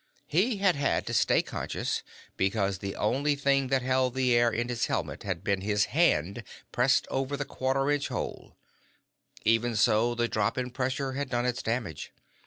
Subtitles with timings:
[0.25, 2.01] He had had to stay conscious,
[2.35, 6.43] because the only thing that held the air in his helmet had been his hand
[6.71, 8.57] pressed over the quarter inch hole.
[9.45, 12.11] Even so, the drop in pressure had done its damage.